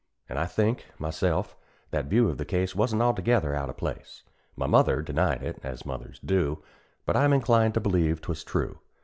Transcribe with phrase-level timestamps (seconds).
[0.27, 1.55] An' I think, myself,
[1.91, 4.23] that view of the case Wasn't altogether out o' place;
[4.55, 6.63] My mother denied it, as mothers do,
[7.05, 8.79] But I am inclined to believe 'twas true.